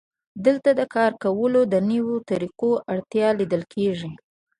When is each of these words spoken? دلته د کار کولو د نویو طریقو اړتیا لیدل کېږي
دلته 0.45 0.69
د 0.79 0.81
کار 0.95 1.11
کولو 1.23 1.61
د 1.73 1.75
نویو 1.89 2.17
طریقو 2.29 2.71
اړتیا 2.93 3.27
لیدل 3.39 3.63
کېږي 3.73 4.11